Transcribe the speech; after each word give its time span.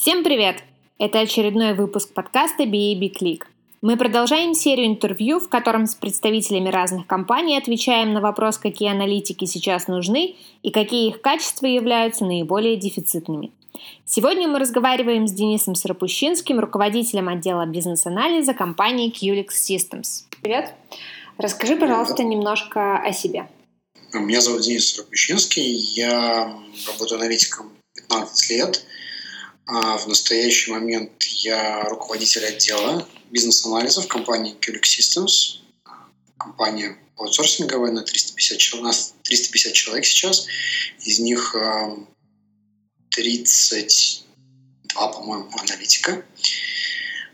Всем 0.00 0.24
привет! 0.24 0.62
Это 0.98 1.20
очередной 1.20 1.74
выпуск 1.74 2.14
подкаста 2.14 2.62
BAB 2.62 3.12
Click. 3.12 3.42
Мы 3.82 3.98
продолжаем 3.98 4.54
серию 4.54 4.86
интервью, 4.86 5.40
в 5.40 5.50
котором 5.50 5.86
с 5.86 5.94
представителями 5.94 6.70
разных 6.70 7.06
компаний 7.06 7.58
отвечаем 7.58 8.14
на 8.14 8.22
вопрос, 8.22 8.56
какие 8.56 8.90
аналитики 8.90 9.44
сейчас 9.44 9.88
нужны 9.88 10.36
и 10.62 10.70
какие 10.70 11.10
их 11.10 11.20
качества 11.20 11.66
являются 11.66 12.24
наиболее 12.24 12.78
дефицитными. 12.78 13.52
Сегодня 14.06 14.48
мы 14.48 14.58
разговариваем 14.58 15.28
с 15.28 15.32
Денисом 15.32 15.74
Сарапущинским, 15.74 16.58
руководителем 16.60 17.28
отдела 17.28 17.66
бизнес-анализа 17.66 18.54
компании 18.54 19.12
QLix 19.12 19.48
Systems. 19.48 20.24
Привет! 20.40 20.72
Расскажи, 21.36 21.76
пожалуйста, 21.76 22.22
немножко 22.22 22.96
о 22.96 23.12
себе. 23.12 23.50
Меня 24.14 24.40
зовут 24.40 24.62
Денис 24.62 24.94
Сарапущинский, 24.94 25.74
я 25.94 26.58
работаю 26.86 27.20
аналитиком 27.20 27.70
15 27.96 28.50
лет. 28.52 28.86
А 29.72 29.96
в 29.98 30.08
настоящий 30.08 30.72
момент 30.72 31.22
я 31.22 31.84
руководитель 31.84 32.44
отдела 32.44 33.08
бизнес-анализа 33.30 34.02
в 34.02 34.08
компании 34.08 34.56
QLix 34.60 34.82
Systems. 34.98 35.60
Компания 36.36 36.98
аутсорсинговая 37.16 37.92
на 37.92 38.02
350 38.02 38.58
человек, 38.58 38.86
нас 38.86 39.14
350 39.22 39.72
человек 39.72 40.04
сейчас. 40.04 40.48
Из 41.04 41.20
них 41.20 41.54
32, 43.10 45.08
по-моему, 45.12 45.48
аналитика. 45.56 46.24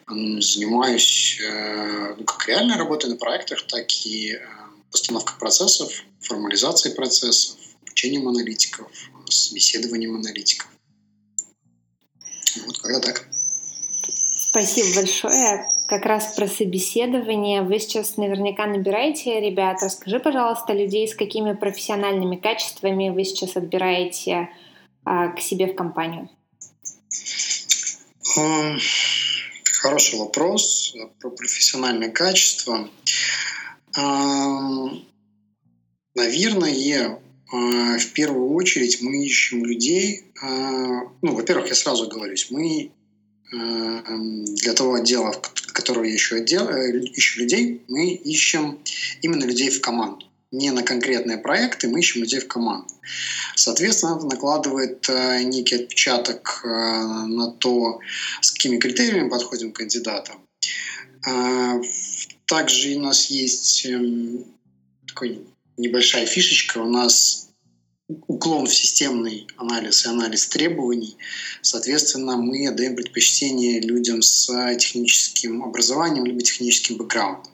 Занимаюсь 0.06 1.40
э, 1.40 2.16
ну, 2.18 2.24
как 2.24 2.46
реально 2.48 2.76
работой 2.76 3.08
на 3.08 3.16
проектах, 3.16 3.66
так 3.66 3.90
и 4.04 4.34
э, 4.34 4.38
постановкой 4.92 5.38
процессов, 5.38 5.90
формализацией 6.20 6.94
процессов, 6.94 7.56
обучением 7.82 8.28
аналитиков, 8.28 8.92
собеседованием 9.30 10.14
аналитиков. 10.14 10.75
Когда 12.86 13.00
так. 13.00 13.26
Спасибо 14.38 14.94
большое. 14.96 15.68
Как 15.88 16.06
раз 16.06 16.34
про 16.34 16.46
собеседование. 16.46 17.62
Вы 17.62 17.78
сейчас 17.80 18.16
наверняка 18.16 18.66
набираете 18.66 19.40
ребят. 19.40 19.78
Расскажи, 19.82 20.20
пожалуйста, 20.20 20.72
людей, 20.72 21.08
с 21.08 21.14
какими 21.14 21.52
профессиональными 21.52 22.36
качествами 22.36 23.10
вы 23.10 23.24
сейчас 23.24 23.56
отбираете 23.56 24.48
а, 25.04 25.28
к 25.28 25.40
себе 25.40 25.66
в 25.66 25.74
компанию. 25.74 26.28
Хороший 29.82 30.18
вопрос 30.18 30.94
про 31.20 31.30
профессиональные 31.30 32.10
качества. 32.10 32.88
Наверное, 36.14 37.20
в 37.50 38.12
первую 38.12 38.52
очередь 38.54 39.00
мы 39.00 39.24
ищем 39.24 39.64
людей. 39.64 40.24
А, 40.42 40.48
ну, 41.22 41.34
во-первых, 41.34 41.68
я 41.68 41.74
сразу 41.74 42.08
говорю, 42.08 42.36
мы 42.50 42.90
а, 43.52 44.02
для 44.62 44.72
того 44.72 44.94
отдела, 44.94 45.32
которого 45.72 46.04
я 46.04 46.16
ищу, 46.16 46.36
отдел, 46.36 46.68
э, 46.68 46.98
ищу 47.14 47.40
людей, 47.40 47.82
мы 47.88 48.14
ищем 48.14 48.78
именно 49.22 49.44
людей 49.44 49.70
в 49.70 49.80
команду. 49.80 50.26
Не 50.50 50.70
на 50.70 50.82
конкретные 50.82 51.38
проекты, 51.38 51.88
мы 51.88 52.00
ищем 52.00 52.22
людей 52.22 52.40
в 52.40 52.48
команду. 52.48 52.88
Соответственно, 53.54 54.16
это 54.16 54.26
накладывает 54.26 55.06
некий 55.44 55.74
отпечаток 55.74 56.62
на 56.64 57.50
то, 57.58 58.00
с 58.40 58.52
какими 58.52 58.78
критериями 58.78 59.28
подходим 59.28 59.72
к 59.72 59.76
кандидатам. 59.76 60.40
Также 62.46 62.94
у 62.94 63.00
нас 63.00 63.26
есть 63.26 63.84
эм, 63.86 64.44
такой 65.08 65.40
небольшая 65.76 66.26
фишечка. 66.26 66.78
У 66.78 66.88
нас 66.88 67.48
уклон 68.08 68.66
в 68.66 68.74
системный 68.74 69.46
анализ 69.56 70.04
и 70.04 70.08
анализ 70.08 70.46
требований. 70.46 71.16
Соответственно, 71.62 72.36
мы 72.36 72.68
отдаем 72.68 72.94
предпочтение 72.94 73.80
людям 73.80 74.22
с 74.22 74.46
техническим 74.76 75.62
образованием 75.64 76.24
либо 76.24 76.40
техническим 76.40 76.96
бэкграундом. 76.96 77.52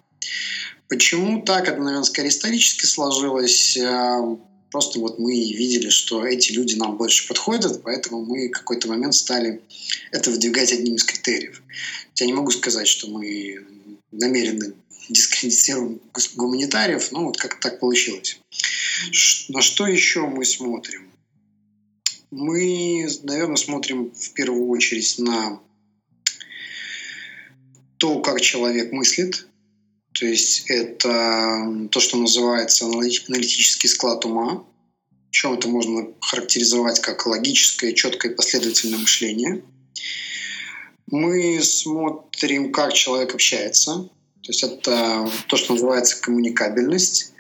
Почему 0.89 1.43
так? 1.43 1.69
Это, 1.69 1.79
наверное, 1.79 2.05
скорее 2.05 2.29
исторически 2.29 2.85
сложилось. 2.85 3.79
Э, 3.79 4.37
просто 4.71 5.01
вот 5.01 5.19
мы 5.19 5.33
видели, 5.33 5.89
что 5.89 6.27
эти 6.27 6.53
люди 6.53 6.75
нам 6.75 6.99
больше 6.99 7.27
подходят, 7.27 7.83
поэтому 7.83 8.23
мы 8.25 8.49
в 8.49 8.51
какой-то 8.51 8.89
момент 8.89 9.15
стали 9.15 9.63
это 10.11 10.31
выдвигать 10.31 10.71
одним 10.71 10.97
из 10.97 11.05
критериев. 11.05 11.63
Я 12.17 12.27
не 12.27 12.35
могу 12.35 12.51
сказать, 12.51 12.87
что 12.87 13.09
мы 13.09 13.65
намерены 14.11 14.75
дискредитируем 15.09 16.01
гуманитариев, 16.37 17.13
но 17.13 17.25
вот 17.27 17.37
как 17.37 17.61
так 17.61 17.81
получилось. 17.81 18.41
На 19.49 19.61
что 19.61 19.87
еще 19.87 20.27
мы 20.27 20.45
смотрим? 20.45 21.11
Мы, 22.31 23.07
наверное, 23.25 23.57
смотрим 23.57 24.11
в 24.11 24.33
первую 24.33 24.69
очередь 24.69 25.19
на 25.19 25.61
то, 27.99 28.21
как 28.21 28.41
человек 28.41 28.93
мыслит. 28.93 29.47
То 30.15 30.27
есть 30.27 30.65
это 30.69 31.89
то, 31.91 32.01
что 32.01 32.17
называется 32.17 32.87
аналитический 32.87 33.89
склад 33.89 34.25
ума. 34.25 34.65
Причем 35.31 35.55
это 35.55 35.69
можно 35.69 36.09
характеризовать 36.21 37.01
как 37.01 37.27
логическое, 37.27 37.93
четкое 37.93 38.33
и 38.33 38.35
последовательное 38.35 38.99
мышление. 38.99 39.63
Мы 41.07 41.61
смотрим, 41.63 42.73
как 42.73 42.93
человек 42.93 43.35
общается. 43.35 44.09
То 44.43 44.51
есть 44.51 44.65
это 44.65 45.29
то, 45.47 45.57
что 45.57 45.75
называется 45.75 46.21
коммуникабельность, 46.21 47.33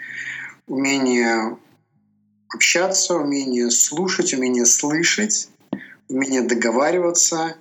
умение 0.69 1.59
общаться, 2.49 3.17
умение 3.17 3.71
слушать, 3.71 4.33
умение 4.33 4.67
слышать, 4.67 5.49
умение 6.09 6.43
договариваться. 6.43 7.57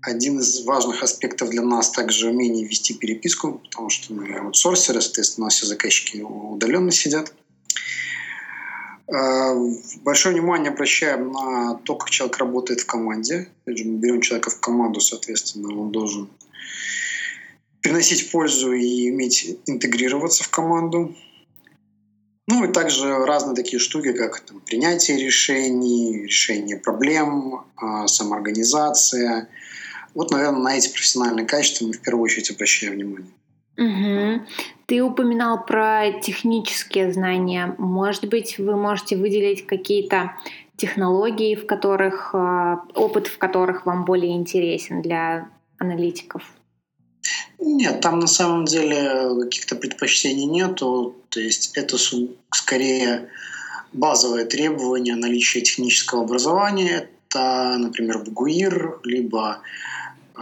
Один 0.00 0.38
из 0.38 0.64
важных 0.64 1.02
аспектов 1.02 1.50
для 1.50 1.60
нас 1.60 1.90
также 1.90 2.30
умение 2.30 2.66
вести 2.66 2.94
переписку, 2.94 3.60
потому 3.64 3.90
что 3.90 4.14
мы 4.14 4.34
аутсорсеры, 4.34 5.02
соответственно, 5.02 5.44
у 5.44 5.46
нас 5.48 5.54
все 5.56 5.66
заказчики 5.66 6.22
удаленно 6.22 6.90
сидят. 6.90 7.34
А, 9.12 9.54
большое 10.02 10.34
внимание 10.34 10.70
обращаем 10.70 11.32
на 11.32 11.74
то, 11.74 11.96
как 11.96 12.08
человек 12.08 12.38
работает 12.38 12.80
в 12.80 12.86
команде. 12.86 13.48
Мы 13.66 13.74
берем 13.74 14.22
человека 14.22 14.48
в 14.48 14.58
команду, 14.58 15.00
соответственно, 15.00 15.78
он 15.78 15.92
должен 15.92 16.30
приносить 17.82 18.30
пользу 18.30 18.72
и 18.72 19.10
уметь 19.10 19.58
интегрироваться 19.66 20.44
в 20.44 20.48
команду. 20.50 21.14
Ну 22.46 22.64
и 22.64 22.72
также 22.72 23.16
разные 23.24 23.54
такие 23.54 23.78
штуки, 23.78 24.12
как 24.12 24.40
там, 24.40 24.60
принятие 24.60 25.18
решений, 25.18 26.24
решение 26.24 26.76
проблем, 26.76 27.64
э, 27.80 28.06
самоорганизация. 28.06 29.48
Вот, 30.14 30.32
наверное, 30.32 30.60
на 30.60 30.76
эти 30.76 30.88
профессиональные 30.88 31.46
качества 31.46 31.86
мы 31.86 31.92
в 31.92 32.00
первую 32.00 32.24
очередь 32.24 32.50
обращаем 32.50 32.94
внимание. 32.94 33.30
Угу. 33.78 34.46
Ты 34.86 35.02
упоминал 35.02 35.64
про 35.64 36.10
технические 36.20 37.12
знания. 37.12 37.74
Может 37.78 38.28
быть, 38.28 38.58
вы 38.58 38.76
можете 38.76 39.16
выделить 39.16 39.66
какие-то 39.66 40.32
технологии, 40.76 41.54
в 41.54 41.66
которых 41.66 42.34
э, 42.34 42.76
опыт 42.94 43.28
в 43.28 43.38
которых 43.38 43.86
вам 43.86 44.04
более 44.04 44.34
интересен 44.34 45.02
для 45.02 45.48
аналитиков? 45.78 46.42
Нет, 47.60 48.00
там 48.00 48.20
на 48.20 48.26
самом 48.26 48.64
деле 48.64 49.34
каких-то 49.42 49.76
предпочтений 49.76 50.46
нету. 50.46 51.14
То 51.28 51.40
есть 51.40 51.72
это 51.76 51.96
скорее 52.54 53.28
базовое 53.92 54.46
требование 54.46 55.14
наличия 55.14 55.60
технического 55.60 56.22
образования. 56.22 57.10
Это, 57.28 57.76
например, 57.78 58.18
БГУИР, 58.20 59.00
либо 59.04 59.60
э, 60.36 60.40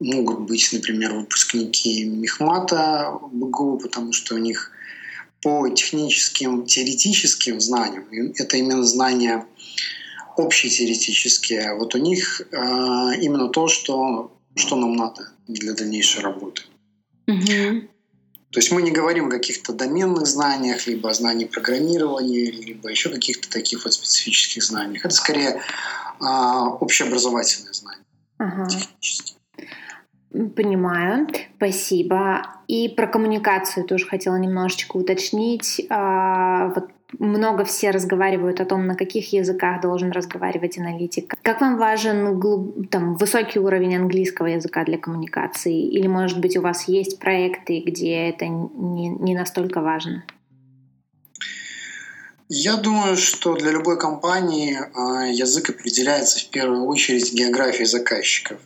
могут 0.00 0.40
быть, 0.40 0.70
например, 0.72 1.14
выпускники 1.14 2.04
Мехмата 2.04 3.18
БГУ, 3.32 3.78
потому 3.78 4.12
что 4.12 4.34
у 4.34 4.38
них 4.38 4.70
по 5.42 5.68
техническим, 5.68 6.64
теоретическим 6.64 7.60
знаниям, 7.60 8.32
это 8.36 8.56
именно 8.56 8.82
знания 8.82 9.46
общие 10.36 10.70
теоретические, 10.70 11.74
вот 11.74 11.94
у 11.94 11.98
них 11.98 12.40
э, 12.40 12.56
именно 13.20 13.48
то, 13.48 13.68
что 13.68 14.32
что 14.54 14.76
нам 14.76 14.94
надо 14.96 15.28
для 15.46 15.74
дальнейшей 15.74 16.22
работы. 16.22 16.62
Угу. 17.26 17.88
То 18.54 18.60
есть 18.60 18.70
мы 18.70 18.82
не 18.82 18.92
говорим 18.92 19.26
о 19.26 19.30
каких-то 19.30 19.72
доменных 19.72 20.26
знаниях, 20.26 20.86
либо 20.86 21.10
о 21.10 21.14
знании 21.14 21.44
программирования, 21.44 22.50
либо 22.52 22.88
еще 22.88 23.10
каких-то 23.10 23.50
таких 23.50 23.84
вот 23.84 23.94
специфических 23.94 24.62
знаниях. 24.62 25.04
Это 25.04 25.14
скорее 25.14 25.60
а, 26.20 26.68
общеобразовательные 26.68 27.74
знания. 27.74 28.04
Ага. 28.38 28.68
Понимаю, 30.54 31.26
спасибо. 31.56 32.42
И 32.68 32.88
про 32.88 33.08
коммуникацию 33.08 33.86
тоже 33.86 34.06
хотела 34.06 34.36
немножечко 34.36 34.98
уточнить. 34.98 35.84
А, 35.90 36.68
вот 36.74 36.90
много 37.18 37.64
все 37.64 37.90
разговаривают 37.90 38.60
о 38.60 38.64
том, 38.64 38.86
на 38.86 38.94
каких 38.96 39.32
языках 39.32 39.80
должен 39.80 40.10
разговаривать 40.10 40.78
аналитик. 40.78 41.34
Как 41.42 41.60
вам 41.60 41.76
важен 41.76 42.40
там, 42.90 43.16
высокий 43.16 43.58
уровень 43.58 43.96
английского 43.96 44.46
языка 44.46 44.84
для 44.84 44.98
коммуникации? 44.98 45.86
Или, 45.86 46.06
может 46.06 46.40
быть, 46.40 46.56
у 46.56 46.62
вас 46.62 46.88
есть 46.88 47.18
проекты, 47.18 47.80
где 47.80 48.28
это 48.28 48.46
не, 48.46 49.08
не 49.08 49.34
настолько 49.34 49.80
важно? 49.80 50.24
Я 52.48 52.76
думаю, 52.76 53.16
что 53.16 53.54
для 53.54 53.70
любой 53.70 53.98
компании 53.98 54.78
а, 54.94 55.26
язык 55.26 55.70
определяется 55.70 56.40
в 56.40 56.50
первую 56.50 56.84
очередь 56.84 57.32
географией 57.32 57.86
заказчиков. 57.86 58.60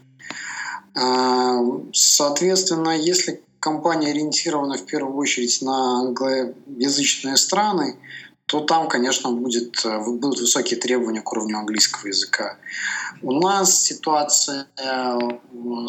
А, 0.95 1.61
соответственно, 1.93 2.99
если 2.99 3.41
компания 3.61 4.11
ориентирована 4.11 4.77
в 4.79 4.85
первую 4.85 5.17
очередь 5.17 5.61
на 5.63 6.01
англоязычные 6.01 7.37
страны, 7.37 7.99
то 8.49 8.61
там, 8.61 8.89
конечно, 8.89 9.31
будет, 9.31 9.85
э, 9.85 9.99
будут 10.05 10.41
высокие 10.41 10.81
требования 10.81 11.21
к 11.21 11.31
уровню 11.31 11.59
английского 11.59 12.09
языка. 12.09 12.57
У 13.21 13.33
нас 13.33 13.83
ситуация 13.83 14.69
э, 14.77 15.19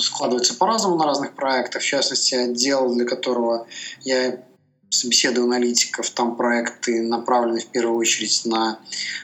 складывается 0.02 0.56
по-разному 0.56 0.98
на 0.98 1.06
разных 1.06 1.36
проектах. 1.36 1.82
В 1.82 1.86
частности, 1.86 2.36
отдел, 2.36 2.94
для 2.94 3.06
которого 3.06 3.66
я 4.02 4.44
собеседую 4.90 5.46
аналитиков, 5.46 6.10
там 6.10 6.36
проекты 6.36 7.02
направлены 7.02 7.62
в 7.62 7.68
первую 7.68 7.98
очередь 7.98 8.42
на 8.46 8.80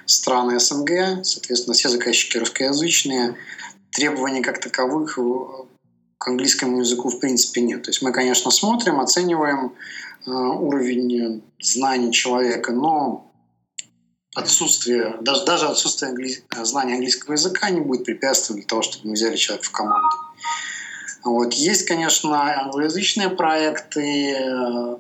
страны 0.05 0.59
СНГ, 0.59 1.25
соответственно, 1.25 1.73
все 1.73 1.89
заказчики 1.89 2.37
русскоязычные. 2.37 3.35
Требований 3.91 4.41
как 4.41 4.59
таковых 4.59 5.17
к 6.17 6.27
английскому 6.27 6.79
языку 6.79 7.09
в 7.09 7.19
принципе 7.19 7.61
нет. 7.61 7.83
То 7.83 7.89
есть 7.89 8.01
мы, 8.01 8.11
конечно, 8.11 8.51
смотрим, 8.51 8.99
оцениваем 8.99 9.75
э, 10.25 10.31
уровень 10.31 11.43
знаний 11.59 12.11
человека, 12.11 12.71
но 12.71 13.31
отсутствие, 14.35 15.17
даже, 15.21 15.45
даже 15.45 15.67
отсутствие 15.67 16.09
англи... 16.09 16.43
знания 16.63 16.93
английского 16.93 17.33
языка 17.33 17.69
не 17.69 17.81
будет 17.81 18.05
препятствовать 18.05 18.61
для 18.61 18.67
того, 18.67 18.81
чтобы 18.81 19.07
мы 19.07 19.13
взяли 19.13 19.35
человека 19.35 19.67
в 19.67 19.71
команду. 19.71 20.15
Вот. 21.23 21.53
Есть, 21.53 21.85
конечно, 21.85 22.61
англоязычные 22.61 23.29
проекты. 23.29 24.97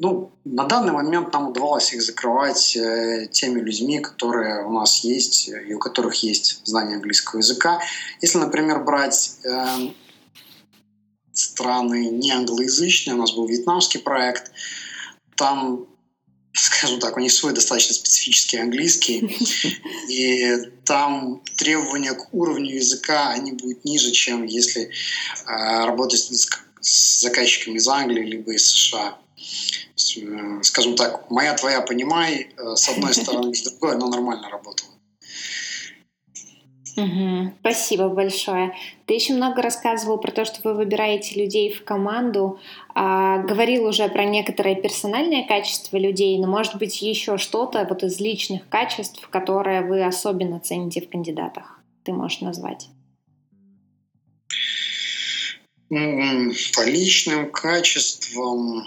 Ну, 0.00 0.32
на 0.44 0.64
данный 0.64 0.92
момент 0.92 1.32
нам 1.32 1.48
удавалось 1.48 1.92
их 1.92 2.02
закрывать 2.02 2.76
э, 2.76 3.26
теми 3.32 3.60
людьми, 3.60 3.98
которые 3.98 4.64
у 4.64 4.70
нас 4.70 5.00
есть 5.00 5.48
и 5.48 5.74
у 5.74 5.80
которых 5.80 6.22
есть 6.22 6.60
знание 6.64 6.96
английского 6.96 7.40
языка. 7.40 7.80
Если, 8.20 8.38
например, 8.38 8.84
брать 8.84 9.38
э, 9.44 9.88
страны 11.32 12.10
не 12.10 12.30
англоязычные, 12.30 13.14
у 13.14 13.18
нас 13.18 13.32
был 13.32 13.48
вьетнамский 13.48 13.98
проект, 13.98 14.52
там 15.34 15.86
скажем 16.52 17.00
так, 17.00 17.16
у 17.16 17.20
них 17.20 17.32
свой 17.32 17.52
достаточно 17.52 17.94
специфический 17.94 18.58
английский, 18.58 19.36
и 20.08 20.70
там 20.84 21.42
требования 21.56 22.12
к 22.12 22.32
уровню 22.32 22.76
языка, 22.76 23.30
они 23.30 23.52
будут 23.52 23.84
ниже, 23.84 24.12
чем 24.12 24.44
если 24.44 24.82
э, 24.82 24.90
работать 25.46 26.20
с, 26.20 26.48
с 26.80 27.20
заказчиками 27.20 27.78
из 27.78 27.88
Англии 27.88 28.24
либо 28.24 28.52
из 28.52 28.64
США. 28.64 29.18
Э, 30.16 30.62
скажем 30.62 30.94
так, 30.96 31.30
моя 31.30 31.54
твоя 31.54 31.80
понимай, 31.80 32.48
э, 32.56 32.76
с 32.76 32.88
одной 32.88 33.14
стороны, 33.14 33.54
с 33.54 33.62
другой, 33.62 33.96
но 33.96 34.08
нормально 34.08 34.48
работала. 34.48 34.90
Угу. 36.96 37.52
Спасибо 37.60 38.08
большое. 38.08 38.74
Ты 39.06 39.14
еще 39.14 39.32
много 39.34 39.62
рассказывал 39.62 40.18
про 40.18 40.32
то, 40.32 40.44
что 40.44 40.60
вы 40.64 40.74
выбираете 40.74 41.40
людей 41.40 41.72
в 41.72 41.84
команду. 41.84 42.58
А, 42.92 43.38
говорил 43.38 43.86
уже 43.86 44.08
про 44.08 44.24
некоторые 44.24 44.74
персональные 44.74 45.46
качества 45.46 45.96
людей, 45.96 46.36
но 46.40 46.48
может 46.48 46.76
быть 46.76 47.00
еще 47.00 47.38
что-то 47.38 47.86
вот 47.88 48.02
из 48.02 48.18
личных 48.18 48.68
качеств, 48.68 49.28
которые 49.28 49.82
вы 49.82 50.04
особенно 50.04 50.58
цените 50.58 51.00
в 51.00 51.08
кандидатах. 51.08 51.80
Ты 52.02 52.12
можешь 52.12 52.40
назвать? 52.40 52.88
По 55.88 56.84
личным 56.84 57.52
качествам 57.52 58.82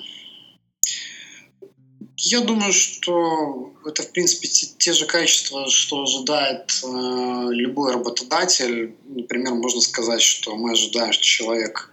я 2.23 2.41
думаю, 2.41 2.71
что 2.71 3.73
это, 3.83 4.03
в 4.03 4.11
принципе, 4.11 4.47
те, 4.47 4.67
те 4.77 4.93
же 4.93 5.07
качества, 5.07 5.67
что 5.69 6.03
ожидает 6.03 6.71
э, 6.83 7.47
любой 7.49 7.93
работодатель. 7.93 8.95
Например, 9.05 9.55
можно 9.55 9.81
сказать, 9.81 10.21
что 10.21 10.55
мы 10.55 10.73
ожидаем, 10.73 11.13
что 11.13 11.23
человек 11.23 11.91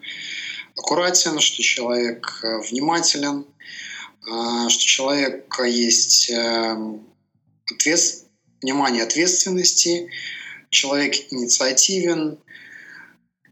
аккуратен, 0.77 1.41
что 1.41 1.63
человек 1.63 2.41
э, 2.43 2.59
внимателен, 2.71 3.47
э, 4.27 4.69
что 4.69 4.85
человека 4.85 5.65
есть 5.65 6.31
э, 6.31 6.77
ответ, 7.73 8.01
внимание 8.61 9.05
ответственности, 9.05 10.11
человек 10.69 11.15
инициативен. 11.31 12.39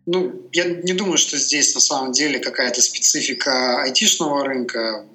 Ну, 0.04 0.46
я 0.52 0.64
не 0.64 0.92
думаю, 0.92 1.16
что 1.16 1.38
здесь 1.38 1.74
на 1.74 1.80
самом 1.80 2.12
деле 2.12 2.38
какая-то 2.38 2.82
специфика 2.82 3.80
айтишного 3.80 4.44
рынка 4.44 5.06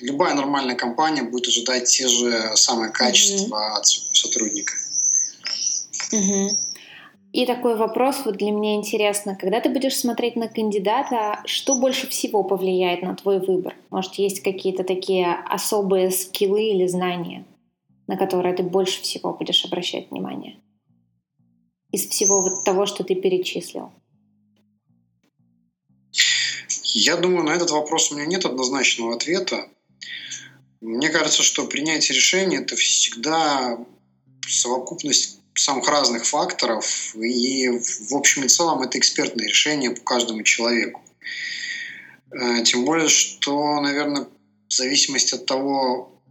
любая 0.00 0.34
нормальная 0.34 0.76
компания 0.76 1.22
будет 1.22 1.48
ожидать 1.48 1.84
те 1.88 2.08
же 2.08 2.56
самые 2.56 2.90
качества 2.90 3.56
mm-hmm. 3.56 3.78
от 3.78 3.86
сотрудника. 3.86 4.74
Mm-hmm. 6.12 6.48
И 7.32 7.46
такой 7.46 7.76
вопрос 7.76 8.22
вот 8.24 8.36
для 8.38 8.50
меня 8.50 8.74
интересно. 8.74 9.36
Когда 9.36 9.60
ты 9.60 9.68
будешь 9.68 9.96
смотреть 9.96 10.34
на 10.34 10.48
кандидата, 10.48 11.40
что 11.44 11.76
больше 11.76 12.08
всего 12.08 12.42
повлияет 12.42 13.02
на 13.02 13.14
твой 13.14 13.38
выбор? 13.38 13.76
Может, 13.90 14.14
есть 14.14 14.40
какие-то 14.40 14.82
такие 14.82 15.32
особые 15.48 16.10
скиллы 16.10 16.70
или 16.70 16.88
знания, 16.88 17.46
на 18.08 18.16
которые 18.16 18.54
ты 18.54 18.64
больше 18.64 19.02
всего 19.02 19.32
будешь 19.32 19.64
обращать 19.64 20.10
внимание? 20.10 20.56
Из 21.92 22.08
всего 22.08 22.42
вот 22.42 22.64
того, 22.64 22.86
что 22.86 23.04
ты 23.04 23.14
перечислил. 23.14 23.92
Я 26.92 27.16
думаю, 27.16 27.44
на 27.44 27.50
этот 27.50 27.70
вопрос 27.70 28.10
у 28.10 28.16
меня 28.16 28.26
нет 28.26 28.44
однозначного 28.44 29.14
ответа. 29.14 29.68
Мне 30.80 31.10
кажется, 31.10 31.42
что 31.42 31.66
принятие 31.66 32.16
решения– 32.16 32.58
это 32.62 32.76
всегда 32.76 33.78
совокупность 34.48 35.40
самых 35.54 35.88
разных 35.88 36.24
факторов, 36.24 37.14
и 37.14 37.68
в 37.68 38.14
общем 38.14 38.44
и 38.44 38.48
целом 38.48 38.82
это 38.82 38.98
экспертное 38.98 39.46
решение 39.46 39.90
по 39.90 40.00
каждому 40.00 40.42
человеку. 40.42 41.02
Э, 42.32 42.62
тем 42.64 42.84
более, 42.84 43.08
что, 43.08 43.80
наверное, 43.80 44.26
в 44.68 44.72
зависимости 44.72 45.34
от 45.34 45.46
того, 45.46 46.22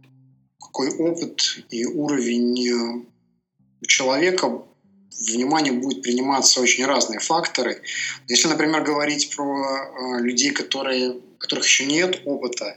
какой 0.60 0.90
опыт 0.90 1.64
и 1.70 1.84
уровень 1.84 3.06
у 3.82 3.86
человека, 3.86 4.62
внимание 5.28 5.72
будет 5.72 6.02
приниматься 6.02 6.60
очень 6.60 6.86
разные 6.86 7.20
факторы. 7.20 7.82
Если, 8.28 8.48
например, 8.48 8.82
говорить 8.82 9.34
про 9.34 9.44
э, 9.44 10.22
людей, 10.22 10.50
которые, 10.50 11.10
у 11.10 11.20
которых 11.38 11.64
еще 11.64 11.86
нет 11.86 12.22
опыта, 12.24 12.76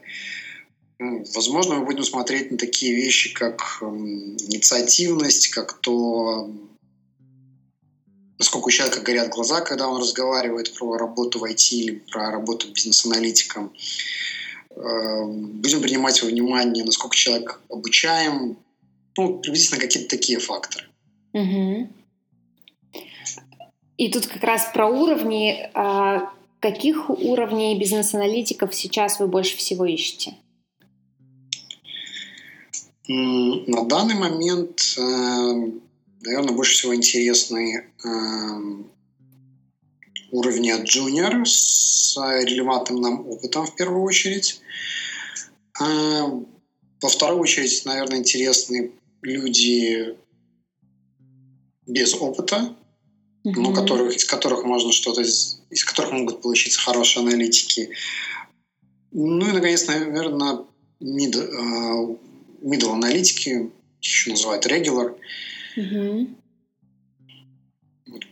возможно, 1.00 1.75
мы 1.75 1.86
будем 1.86 2.04
смотреть 2.04 2.51
на 2.51 2.57
такие 2.57 2.95
вещи, 2.95 3.34
как 3.34 3.80
эм, 3.81 4.36
инициативность, 4.38 5.50
как 5.50 5.74
то, 5.80 6.50
насколько 8.38 8.68
у 8.68 8.71
человека 8.71 9.02
горят 9.02 9.30
глаза, 9.30 9.62
когда 9.62 9.88
он 9.88 10.02
разговаривает 10.02 10.73
про 10.78 10.97
работу 10.97 11.40
в 11.40 11.44
IT 11.44 11.69
или 11.71 11.92
про 12.12 12.31
работу 12.31 12.69
бизнес-аналитиком. 12.71 13.73
Эм, 14.76 15.62
будем 15.62 15.81
принимать 15.81 16.21
во 16.21 16.30
внимание, 16.30 16.83
насколько 16.83 17.16
человек 17.16 17.62
обучаем. 17.69 18.57
Ну, 19.18 19.40
приблизительно 19.40 19.80
какие-то 19.80 20.09
такие 20.09 20.40
факторы. 20.40 20.88
Угу. 21.33 21.90
И 23.97 24.12
тут 24.12 24.28
как 24.28 24.44
раз 24.44 24.69
про 24.73 24.88
уровни. 24.88 25.69
А 25.73 26.33
каких 26.59 27.09
уровней 27.09 27.78
бизнес-аналитиков 27.78 28.73
сейчас 28.73 29.19
вы 29.19 29.28
больше 29.28 29.57
всего 29.57 29.85
ищете? 29.85 30.35
На 33.07 33.83
данный 33.83 34.16
момент, 34.16 34.95
э, 34.98 35.02
наверное, 36.22 36.54
больше 36.54 36.74
всего 36.74 36.95
интересны 36.95 37.92
э, 38.02 38.10
уровни 40.31 40.69
от 40.69 40.88
junior 40.88 41.44
с 41.44 42.16
релевантным 42.16 43.02
нам 43.02 43.28
опытом 43.28 43.68
в 43.68 43.76
первую 43.76 44.04
очередь. 44.04 44.62
Э, 45.81 46.24
во 47.02 47.10
вторую 47.10 47.42
очередь, 47.42 47.83
наверное, 47.83 48.19
интересны 48.19 48.92
люди 49.22 50.16
без 51.86 52.14
опыта, 52.14 52.74
mm-hmm. 53.45 53.52
ну, 53.54 53.74
которых, 53.74 54.16
из 54.16 54.24
которых 54.24 54.64
можно 54.64 54.94
что-то, 54.94 55.22
из, 55.22 55.62
из 55.69 55.83
которых 55.83 56.14
могут 56.14 56.42
получиться 56.42 56.80
хорошие 56.80 57.28
аналитики. 57.28 57.90
Ну 59.12 59.45
и, 59.45 59.52
наконец, 59.52 59.88
наверное, 59.88 60.64
mid, 61.02 62.18
middle 62.63 62.93
аналитики, 62.93 63.69
еще 64.01 64.31
называют 64.31 64.65
regular. 64.65 65.15
Угу. 65.77 66.27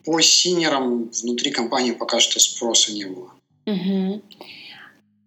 По 0.05 0.21
синерам 0.21 1.09
внутри 1.09 1.51
компании 1.51 1.91
пока 1.91 2.19
что 2.19 2.39
спроса 2.39 2.93
не 2.93 3.05
было. 3.05 3.33
Угу. 3.65 4.21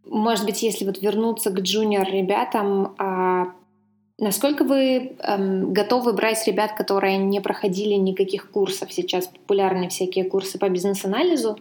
Может 0.06 0.44
быть, 0.44 0.62
если 0.62 0.84
вот 0.84 1.00
вернуться 1.00 1.50
к 1.50 1.60
джуниор 1.60 2.08
ребятам, 2.08 2.94
а 2.98 3.52
насколько 4.18 4.64
вы 4.64 5.16
эм, 5.18 5.72
готовы 5.72 6.12
брать 6.12 6.46
ребят, 6.46 6.76
которые 6.76 7.16
не 7.16 7.40
проходили 7.40 7.94
никаких 7.94 8.50
курсов? 8.50 8.92
Сейчас 8.92 9.26
популярны 9.26 9.88
всякие 9.88 10.24
курсы 10.24 10.58
по 10.58 10.68
бизнес-анализу. 10.68 11.58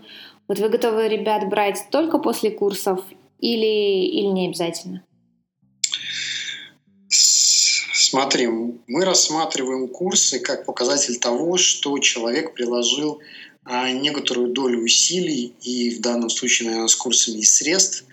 Вот 0.47 0.59
вы 0.59 0.69
готовы 0.69 1.07
ребят 1.07 1.47
брать 1.47 1.85
только 1.89 2.19
после 2.19 2.51
курсов 2.51 3.01
или, 3.39 4.05
или 4.05 4.27
не 4.27 4.47
обязательно? 4.47 5.03
Смотри, 8.13 8.46
мы 8.46 9.05
рассматриваем 9.05 9.88
курсы 9.88 10.39
как 10.39 10.65
показатель 10.65 11.17
того, 11.17 11.58
что 11.58 11.98
человек 11.98 12.53
приложил 12.53 13.20
а, 13.63 13.89
некоторую 13.89 14.50
долю 14.50 14.84
усилий, 14.84 15.55
и 15.62 15.96
в 15.96 16.00
данном 16.00 16.29
случае, 16.29 16.67
наверное, 16.67 16.89
с 16.89 16.96
курсами 16.96 17.39
и 17.39 17.43
средств, 17.43 18.05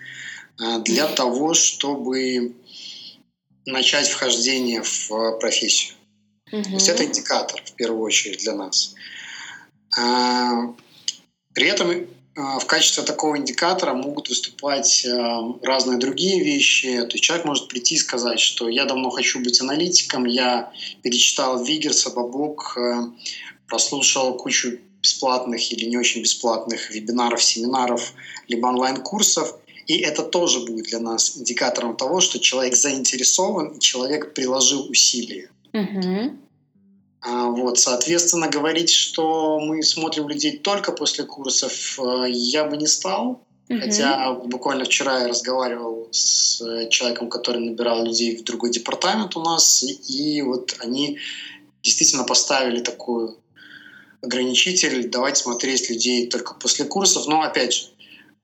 а, 0.57 0.79
для 0.79 1.05
того, 1.05 1.53
чтобы 1.53 2.55
начать 3.67 4.07
вхождение 4.07 4.81
в 4.81 5.37
профессию. 5.39 5.93
Угу. 6.51 6.63
То 6.63 6.69
есть 6.71 6.87
это 6.87 7.05
индикатор 7.05 7.61
в 7.63 7.73
первую 7.73 8.01
очередь 8.01 8.39
для 8.39 8.55
нас. 8.55 8.95
А, 9.95 10.73
при 11.53 11.67
этом 11.67 11.91
а, 11.91 12.07
в 12.35 12.65
качестве 12.65 13.03
такого 13.03 13.37
индикатора 13.37 13.93
могут 13.93 14.29
выступать 14.29 15.05
а, 15.05 15.53
разные 15.61 15.97
другие 15.97 16.43
вещи. 16.43 17.01
То 17.01 17.11
есть 17.11 17.23
человек 17.23 17.45
может 17.45 17.67
прийти 17.67 17.95
и 17.95 17.99
сказать, 17.99 18.39
что 18.39 18.69
я 18.69 18.85
давно 18.85 19.09
хочу 19.09 19.43
быть 19.43 19.59
аналитиком, 19.59 20.25
я 20.25 20.71
перечитал 21.01 21.63
Вигерса, 21.63 22.09
Бабок, 22.11 22.77
прослушал 23.67 24.37
кучу 24.37 24.79
бесплатных 25.01 25.71
или 25.71 25.85
не 25.85 25.97
очень 25.97 26.21
бесплатных 26.21 26.91
вебинаров, 26.91 27.43
семинаров, 27.43 28.13
либо 28.47 28.67
онлайн-курсов. 28.67 29.55
И 29.87 29.97
это 29.97 30.23
тоже 30.23 30.59
будет 30.59 30.85
для 30.85 30.99
нас 30.99 31.37
индикатором 31.37 31.97
того, 31.97 32.21
что 32.21 32.39
человек 32.39 32.75
заинтересован, 32.75 33.79
человек 33.79 34.33
приложил 34.33 34.87
усилия. 34.89 35.49
Угу. 35.73 36.37
А, 37.21 37.47
вот, 37.49 37.79
соответственно, 37.79 38.49
говорить, 38.49 38.89
что 38.89 39.59
мы 39.59 39.83
смотрим 39.83 40.27
людей 40.27 40.57
только 40.57 40.91
после 40.91 41.23
курсов, 41.23 41.99
э, 41.99 42.25
я 42.29 42.65
бы 42.65 42.77
не 42.77 42.87
стал. 42.87 43.45
Угу. 43.69 43.79
Хотя 43.79 44.33
буквально 44.33 44.85
вчера 44.85 45.19
я 45.19 45.27
разговаривал 45.27 46.09
с 46.11 46.87
человеком, 46.89 47.29
который 47.29 47.61
набирал 47.61 48.03
людей 48.03 48.35
в 48.35 48.43
другой 48.43 48.71
департамент 48.71 49.35
у 49.37 49.41
нас, 49.41 49.83
и 49.83 50.41
вот 50.41 50.75
они 50.79 51.19
действительно 51.83 52.23
поставили 52.23 52.81
такую 52.81 53.37
ограничитель, 54.21 55.09
давайте 55.09 55.41
смотреть 55.43 55.89
людей 55.89 56.27
только 56.27 56.53
после 56.55 56.85
курсов. 56.85 57.27
Но 57.27 57.41
опять 57.41 57.73
же, 57.73 57.87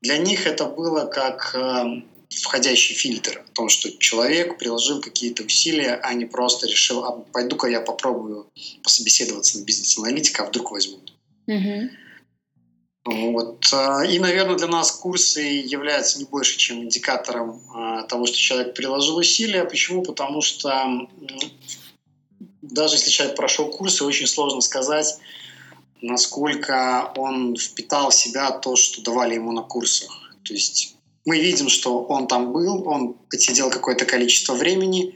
для 0.02 0.18
них 0.18 0.46
это 0.48 0.66
было 0.66 1.06
как 1.06 1.56
э, 1.56 2.04
входящий 2.30 2.96
фильтр 2.96 3.44
о 3.46 3.52
том, 3.54 3.70
что 3.70 3.92
человек 3.98 4.58
приложил 4.58 5.02
какие-то 5.02 5.44
усилия, 5.44 6.00
а 6.04 6.14
не 6.14 6.26
просто 6.26 6.68
решил, 6.68 7.04
а 7.06 7.12
пойду-ка 7.12 7.68
я 7.68 7.82
попробую 7.82 8.50
пособеседоваться 8.84 9.60
на 9.60 9.64
бизнес-аналитика, 9.64 10.44
а 10.44 10.48
вдруг 10.48 10.72
возьмут. 10.72 11.14
Mm-hmm. 11.50 11.90
Вот. 13.06 13.66
Э, 13.72 14.06
и, 14.10 14.20
наверное, 14.20 14.58
для 14.58 14.68
нас 14.68 14.92
курсы 14.92 15.40
являются 15.42 16.20
не 16.20 16.26
больше, 16.26 16.58
чем 16.58 16.84
индикатором 16.84 17.62
э, 17.74 18.08
того, 18.08 18.26
что 18.26 18.38
человек 18.38 18.76
приложил 18.76 19.16
усилия. 19.16 19.64
Почему? 19.64 20.04
Потому 20.04 20.42
что 20.42 21.08
даже 22.62 22.96
если 22.96 23.10
человек 23.10 23.38
прошел 23.38 23.70
курсы, 23.70 24.04
очень 24.04 24.28
сложно 24.28 24.60
сказать, 24.60 25.18
насколько 26.02 27.14
он 27.16 27.56
впитал 27.56 28.10
в 28.10 28.16
себя 28.16 28.52
то, 28.52 28.76
что 28.76 29.02
давали 29.02 29.36
ему 29.36 29.54
на 29.54 29.62
курсах. 29.62 30.12
То 30.44 30.54
есть 30.54 30.97
мы 31.28 31.40
видим, 31.40 31.68
что 31.68 32.04
он 32.06 32.28
там 32.28 32.54
был, 32.54 32.88
он 32.88 33.18
отсидел 33.34 33.70
какое-то 33.70 34.06
количество 34.06 34.54
времени, 34.54 35.14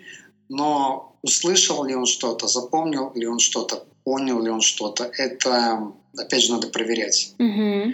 но 0.50 1.15
услышал 1.22 1.86
ли 1.86 1.96
он 1.96 2.06
что-то, 2.06 2.48
запомнил 2.50 3.13
ли 3.15 3.25
он 3.25 3.39
что-то, 3.39 3.86
понял 4.03 4.41
ли 4.41 4.50
он 4.50 4.60
что-то, 4.60 5.06
это, 5.06 5.94
опять 6.18 6.44
же, 6.44 6.51
надо 6.51 6.68
проверять. 6.68 7.34
Mm-hmm. 7.39 7.94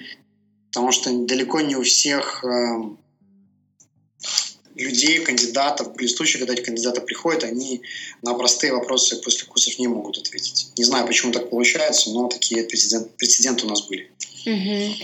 Потому 0.72 0.92
что 0.92 1.16
далеко 1.16 1.62
не 1.62 1.76
у 1.76 1.84
всех 1.84 2.44
э, 2.44 2.48
людей, 4.74 5.20
кандидатов, 5.20 5.94
были 5.94 6.08
случаи, 6.08 6.40
когда 6.40 6.54
эти 6.54 6.64
кандидаты 6.64 7.02
приходят, 7.02 7.44
они 7.44 7.84
на 8.24 8.34
простые 8.34 8.74
вопросы 8.74 9.22
после 9.22 9.46
курсов 9.46 9.78
не 9.78 9.88
могут 9.88 10.18
ответить. 10.18 10.72
Не 10.76 10.86
знаю, 10.86 11.06
почему 11.06 11.32
так 11.32 11.52
получается, 11.52 12.10
но 12.10 12.28
такие 12.28 12.64
прецедент, 12.64 13.16
прецеденты 13.16 13.68
у 13.68 13.70
нас 13.70 13.88
были. 13.88 14.10
Угу. 14.48 14.96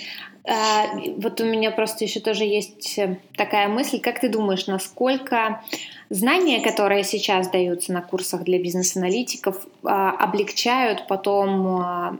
А, 0.45 0.87
вот 1.17 1.39
у 1.39 1.45
меня 1.45 1.71
просто 1.71 2.03
еще 2.03 2.19
тоже 2.19 2.43
есть 2.43 2.97
э, 2.97 3.17
такая 3.37 3.69
мысль. 3.69 4.01
Как 4.01 4.19
ты 4.19 4.27
думаешь, 4.27 4.67
насколько 4.67 5.63
знания, 6.09 6.61
которые 6.61 7.05
сейчас 7.05 7.49
даются 7.49 7.93
на 7.93 8.01
курсах 8.01 8.43
для 8.43 8.59
бизнес-аналитиков, 8.59 9.65
а, 9.83 10.11
облегчают 10.11 11.07
потом 11.07 11.67
а, 11.67 12.17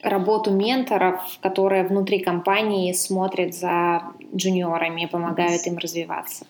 работу 0.00 0.52
менторов, 0.52 1.20
которые 1.42 1.82
внутри 1.82 2.20
компании 2.20 2.92
смотрят 2.92 3.54
за 3.54 4.02
джуниорами 4.34 5.02
и 5.02 5.06
помогают 5.06 5.66
им 5.66 5.78
развиваться? 5.78 6.46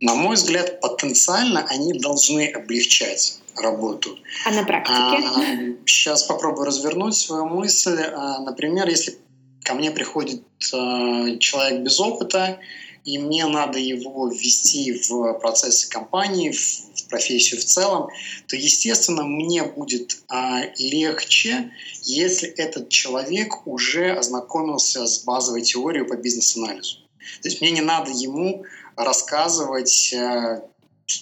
На 0.00 0.16
мой 0.16 0.34
взгляд, 0.34 0.80
потенциально 0.80 1.64
они 1.68 1.92
должны 1.92 2.48
облегчать 2.48 3.41
работу. 3.60 4.18
А 4.46 4.50
на 4.50 4.64
практике? 4.64 4.94
А, 4.94 5.86
сейчас 5.86 6.24
попробую 6.24 6.66
развернуть 6.66 7.14
свою 7.14 7.46
мысль. 7.46 8.00
А, 8.00 8.40
например, 8.40 8.88
если 8.88 9.18
ко 9.62 9.74
мне 9.74 9.90
приходит 9.90 10.42
а, 10.72 11.36
человек 11.38 11.82
без 11.82 12.00
опыта, 12.00 12.58
и 13.04 13.18
мне 13.18 13.46
надо 13.46 13.78
его 13.78 14.28
ввести 14.28 14.92
в 14.92 15.34
процессы 15.34 15.88
компании, 15.88 16.50
в, 16.50 16.58
в 16.58 17.08
профессию 17.08 17.60
в 17.60 17.64
целом, 17.64 18.08
то, 18.46 18.56
естественно, 18.56 19.24
мне 19.24 19.64
будет 19.64 20.22
а, 20.28 20.62
легче, 20.78 21.72
если 22.02 22.48
этот 22.48 22.88
человек 22.90 23.66
уже 23.66 24.12
ознакомился 24.12 25.06
с 25.06 25.24
базовой 25.24 25.62
теорией 25.62 26.04
по 26.04 26.16
бизнес-анализу. 26.16 26.98
То 27.42 27.48
есть 27.48 27.60
мне 27.60 27.70
не 27.70 27.80
надо 27.80 28.10
ему 28.10 28.64
рассказывать 28.96 30.12
э, 30.12 30.62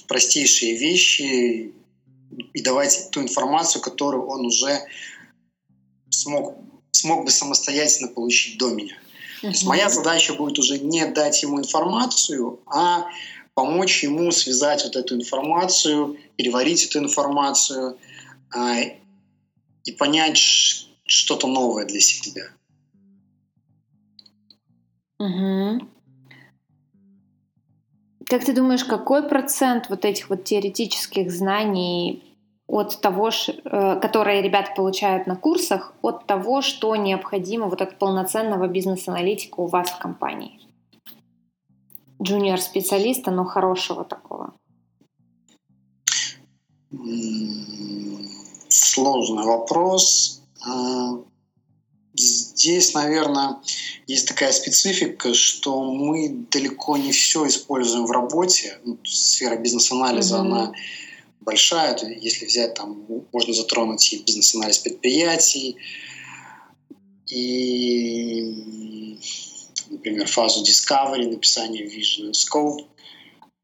простейшие 0.06 0.76
вещи 0.76 1.72
и 2.30 2.62
давать 2.62 3.08
ту 3.10 3.22
информацию, 3.22 3.82
которую 3.82 4.26
он 4.26 4.46
уже 4.46 4.80
смог, 6.10 6.58
смог 6.92 7.24
бы 7.24 7.30
самостоятельно 7.30 8.08
получить 8.08 8.58
до 8.58 8.70
меня. 8.70 8.94
Uh-huh. 8.94 9.40
То 9.42 9.48
есть 9.48 9.64
моя 9.64 9.88
задача 9.88 10.34
будет 10.34 10.58
уже 10.58 10.78
не 10.78 11.06
дать 11.06 11.42
ему 11.42 11.58
информацию, 11.58 12.60
а 12.66 13.06
помочь 13.54 14.02
ему 14.02 14.30
связать 14.32 14.84
вот 14.84 14.96
эту 14.96 15.16
информацию, 15.16 16.18
переварить 16.36 16.84
эту 16.84 16.98
информацию 17.00 17.98
а, 18.50 18.80
и 19.84 19.92
понять 19.92 20.38
что-то 21.04 21.46
новое 21.46 21.84
для 21.84 22.00
себя. 22.00 22.50
Угу. 25.18 25.88
Как 28.30 28.44
ты 28.44 28.52
думаешь, 28.52 28.84
какой 28.84 29.28
процент 29.28 29.88
вот 29.88 30.04
этих 30.04 30.30
вот 30.30 30.44
теоретических 30.44 31.32
знаний 31.32 32.22
от 32.68 33.00
того, 33.00 33.30
э, 33.30 33.98
которые 34.00 34.40
ребята 34.40 34.70
получают 34.76 35.26
на 35.26 35.34
курсах, 35.34 35.92
от 36.00 36.26
того, 36.26 36.62
что 36.62 36.94
необходимо 36.94 37.66
вот 37.66 37.82
от 37.82 37.98
полноценного 37.98 38.68
бизнес-аналитика 38.68 39.58
у 39.58 39.66
вас 39.66 39.90
в 39.90 39.98
компании? 39.98 40.60
Junior 42.22 42.55
-специалиста, 42.55 43.32
но 43.32 43.44
хорошего 43.44 44.04
такого. 44.04 44.54
Сложный 48.68 49.44
вопрос. 49.44 50.40
Здесь, 52.20 52.92
наверное, 52.92 53.56
есть 54.06 54.28
такая 54.28 54.52
специфика, 54.52 55.32
что 55.32 55.82
мы 55.82 56.46
далеко 56.50 56.96
не 56.96 57.12
все 57.12 57.46
используем 57.46 58.06
в 58.06 58.10
работе. 58.10 58.78
Ну, 58.84 58.98
сфера 59.04 59.56
бизнес-анализа, 59.56 60.36
mm-hmm. 60.36 60.40
она 60.40 60.72
большая. 61.40 61.96
Если 62.20 62.44
взять, 62.44 62.74
там 62.74 63.06
можно 63.32 63.54
затронуть 63.54 64.12
и 64.12 64.22
бизнес-анализ 64.22 64.78
предприятий, 64.78 65.78
и, 67.26 69.16
например, 69.88 70.26
фазу 70.26 70.62
discovery, 70.62 71.26
написание 71.30 71.86
vision 71.86 72.32
scope. 72.32 72.86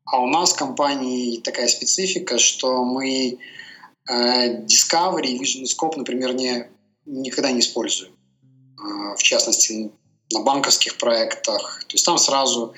А 0.04 0.22
у 0.22 0.26
нас 0.28 0.52
в 0.52 0.56
компании 0.56 1.40
такая 1.40 1.68
специфика, 1.68 2.38
что 2.38 2.84
мы 2.84 3.38
э, 4.08 4.62
discovery 4.62 5.26
и 5.26 5.38
vision 5.38 5.64
scope, 5.64 5.96
например, 5.96 6.32
не, 6.34 6.68
никогда 7.04 7.50
не 7.50 7.60
используем. 7.60 8.15
А, 8.78 9.14
в 9.14 9.22
частности, 9.22 9.90
на 10.32 10.40
банковских 10.40 10.98
проектах. 10.98 11.84
То 11.86 11.94
есть 11.94 12.04
там 12.04 12.18
сразу 12.18 12.74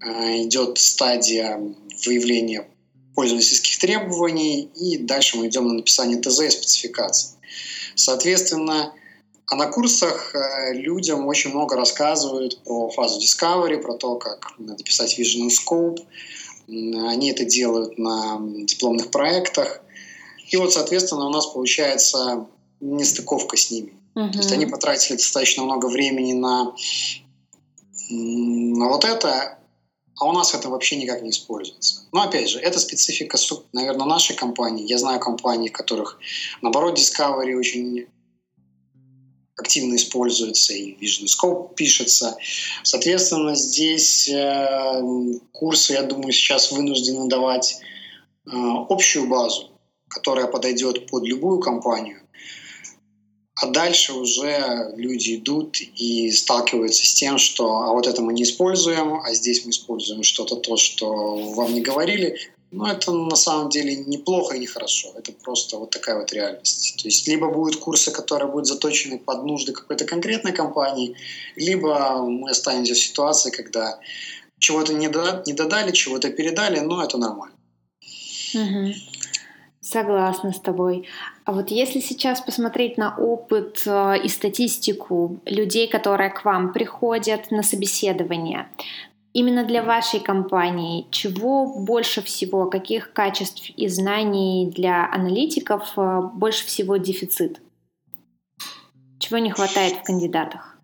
а, 0.00 0.36
идет 0.42 0.78
стадия 0.78 1.60
выявления 2.06 2.68
пользовательских 3.14 3.78
требований, 3.78 4.70
и 4.76 4.98
дальше 4.98 5.38
мы 5.38 5.48
идем 5.48 5.66
на 5.66 5.74
написание 5.74 6.20
ТЗ 6.20 6.40
и 6.40 6.50
спецификации. 6.50 7.36
Соответственно, 7.96 8.94
а 9.46 9.56
на 9.56 9.66
курсах 9.66 10.34
а, 10.34 10.72
людям 10.72 11.26
очень 11.26 11.50
много 11.50 11.76
рассказывают 11.76 12.62
про 12.64 12.90
фазу 12.90 13.20
Discovery, 13.20 13.78
про 13.78 13.94
то, 13.94 14.16
как 14.16 14.54
надо 14.58 14.82
писать 14.84 15.18
Vision 15.18 15.48
and 15.48 15.50
Scope. 15.50 16.06
Они 16.68 17.30
это 17.30 17.44
делают 17.44 17.98
на 17.98 18.38
дипломных 18.40 19.10
проектах. 19.10 19.80
И 20.50 20.56
вот, 20.56 20.72
соответственно, 20.72 21.26
у 21.26 21.30
нас 21.30 21.46
получается 21.46 22.46
нестыковка 22.80 23.56
с 23.56 23.70
ними. 23.70 23.94
Угу. 24.18 24.32
То 24.32 24.38
есть 24.38 24.50
они 24.50 24.66
потратили 24.66 25.16
достаточно 25.16 25.62
много 25.62 25.86
времени 25.86 26.32
на, 26.32 26.74
на 28.10 28.88
вот 28.88 29.04
это, 29.04 29.58
а 30.18 30.26
у 30.26 30.32
нас 30.32 30.54
это 30.54 30.68
вообще 30.68 30.96
никак 30.96 31.22
не 31.22 31.30
используется. 31.30 32.02
Но 32.10 32.22
опять 32.22 32.48
же, 32.48 32.58
это 32.58 32.80
специфика, 32.80 33.38
наверное, 33.72 34.06
нашей 34.06 34.34
компании. 34.34 34.88
Я 34.88 34.98
знаю 34.98 35.20
компании, 35.20 35.68
в 35.68 35.72
которых, 35.72 36.18
наоборот, 36.62 36.98
Discovery 36.98 37.54
очень 37.54 38.06
активно 39.56 39.94
используется, 39.94 40.72
и 40.72 40.96
Vision 40.96 41.26
Scope 41.26 41.74
пишется. 41.76 42.36
Соответственно, 42.82 43.54
здесь 43.54 44.28
э, 44.28 45.40
курсы, 45.52 45.92
я 45.92 46.02
думаю, 46.02 46.32
сейчас 46.32 46.72
вынуждены 46.72 47.28
давать 47.28 47.76
э, 48.46 48.50
общую 48.88 49.28
базу, 49.28 49.70
которая 50.08 50.48
подойдет 50.48 51.06
под 51.06 51.24
любую 51.24 51.60
компанию. 51.60 52.22
А 53.60 53.66
дальше 53.66 54.12
уже 54.12 54.92
люди 54.96 55.34
идут 55.34 55.80
и 55.80 56.30
сталкиваются 56.30 57.04
с 57.04 57.14
тем, 57.14 57.38
что 57.38 57.82
а 57.82 57.92
вот 57.92 58.06
это 58.06 58.22
мы 58.22 58.32
не 58.32 58.44
используем, 58.44 59.20
а 59.20 59.34
здесь 59.34 59.64
мы 59.64 59.70
используем 59.70 60.22
что-то 60.22 60.56
то, 60.56 60.76
что 60.76 61.36
вам 61.54 61.74
не 61.74 61.80
говорили. 61.80 62.38
Но 62.70 62.88
это 62.88 63.12
на 63.12 63.34
самом 63.34 63.70
деле 63.70 63.96
неплохо 63.96 64.54
и 64.54 64.60
нехорошо. 64.60 65.12
Это 65.16 65.32
просто 65.32 65.78
вот 65.78 65.90
такая 65.90 66.18
вот 66.18 66.32
реальность. 66.32 67.00
То 67.02 67.08
есть 67.08 67.26
либо 67.26 67.50
будут 67.50 67.76
курсы, 67.76 68.12
которые 68.12 68.50
будут 68.50 68.66
заточены 68.66 69.18
под 69.18 69.44
нужды 69.44 69.72
какой-то 69.72 70.04
конкретной 70.04 70.52
компании, 70.52 71.16
либо 71.56 72.22
мы 72.22 72.50
останемся 72.50 72.94
в 72.94 72.98
ситуации, 72.98 73.50
когда 73.50 73.98
чего-то 74.58 74.92
не, 74.92 75.06
не 75.46 75.52
додали, 75.52 75.92
чего-то 75.92 76.30
передали, 76.30 76.80
но 76.80 77.02
это 77.02 77.16
нормально. 77.16 77.56
Угу. 78.54 78.94
Согласна 79.80 80.52
с 80.52 80.60
тобой. 80.60 81.08
А 81.48 81.52
вот 81.52 81.70
если 81.70 82.00
сейчас 82.00 82.42
посмотреть 82.42 82.98
на 82.98 83.16
опыт 83.16 83.82
э, 83.86 84.22
и 84.22 84.28
статистику 84.28 85.40
людей, 85.46 85.88
которые 85.88 86.28
к 86.28 86.44
вам 86.44 86.74
приходят 86.74 87.50
на 87.50 87.62
собеседование, 87.62 88.68
именно 89.32 89.64
для 89.64 89.82
вашей 89.82 90.20
компании, 90.20 91.06
чего 91.10 91.64
больше 91.74 92.20
всего, 92.20 92.66
каких 92.68 93.14
качеств 93.14 93.70
и 93.74 93.88
знаний 93.88 94.70
для 94.70 95.10
аналитиков 95.10 95.90
э, 95.96 96.20
больше 96.34 96.66
всего 96.66 96.98
дефицит? 96.98 97.62
Чего 99.18 99.38
не 99.38 99.50
хватает 99.50 99.94
в 99.94 100.02
кандидатах? 100.02 100.78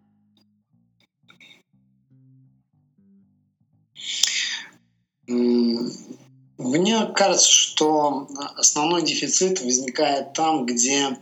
Мне 6.58 7.06
кажется, 7.14 7.50
что 7.50 8.28
основной 8.56 9.02
дефицит 9.02 9.60
возникает 9.60 10.32
там, 10.34 10.66
где 10.66 11.18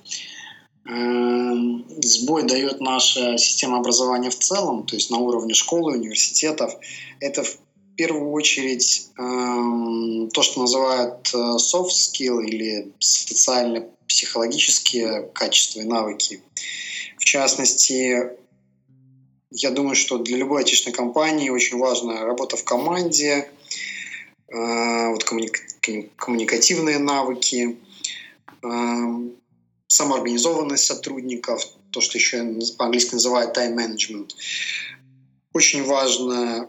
э, 0.85 1.55
сбой 2.03 2.43
дает 2.43 2.81
наша 2.81 3.39
система 3.39 3.79
образования 3.79 4.29
в 4.29 4.39
целом, 4.39 4.85
то 4.85 4.95
есть 4.95 5.11
на 5.11 5.17
уровне 5.19 5.55
школы, 5.55 5.95
университетов. 5.95 6.75
Это 7.21 7.45
в 7.45 7.57
первую 7.97 8.31
очередь 8.33 9.09
э, 9.17 10.29
то, 10.35 10.43
что 10.43 10.61
называют 10.61 11.31
э, 11.33 11.39
soft 11.57 11.93
skill 11.93 12.45
или 12.45 12.93
социально-психологические 12.99 15.31
качества 15.33 15.81
и 15.81 15.85
навыки. 15.85 16.43
В 17.19 17.25
частности, 17.25 18.33
я 19.51 19.71
думаю, 19.71 19.95
что 19.95 20.19
для 20.19 20.37
любой 20.37 20.61
отечественной 20.63 20.95
компании 20.95 21.49
очень 21.49 21.79
важна 21.79 22.23
работа 22.25 22.59
в 22.59 22.65
команде, 22.65 23.49
а, 24.53 25.11
вот 25.11 25.25
коммуникативные 25.25 26.99
навыки, 26.99 27.79
а, 28.63 29.21
самоорганизованность 29.87 30.85
сотрудников, 30.85 31.63
то, 31.91 32.01
что 32.01 32.19
еще 32.19 32.39
по-английски 32.77 33.15
называют 33.15 33.57
management. 33.57 34.31
Очень 35.53 35.85
важно 35.85 36.69